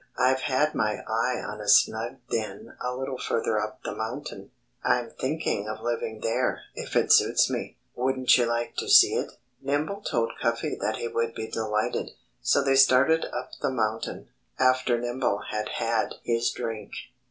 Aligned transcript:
"I've 0.17 0.39
had 0.39 0.73
my 0.73 1.03
eye 1.07 1.43
on 1.47 1.61
a 1.61 1.67
snug 1.67 2.15
den 2.31 2.75
a 2.83 2.95
little 2.97 3.19
further 3.19 3.59
up 3.61 3.83
the 3.83 3.93
mountain. 3.93 4.49
I'm 4.83 5.11
thinking 5.11 5.67
of 5.69 5.83
living 5.83 6.21
there, 6.21 6.63
if 6.73 6.95
it 6.95 7.11
suits 7.13 7.51
me.... 7.51 7.77
Wouldn't 7.93 8.35
you 8.35 8.47
like 8.47 8.75
to 8.77 8.89
see 8.89 9.13
it?" 9.13 9.33
Nimble 9.61 10.01
told 10.01 10.31
Cuffy 10.41 10.75
that 10.81 10.97
he 10.97 11.07
would 11.07 11.35
be 11.35 11.47
delighted. 11.51 12.13
So 12.41 12.63
they 12.63 12.75
started 12.77 13.25
up 13.31 13.51
the 13.61 13.69
mountain, 13.69 14.29
after 14.57 14.97
Nimble 14.99 15.43
had 15.51 15.69
had 15.69 16.15
his 16.23 16.49
drink. 16.49 16.93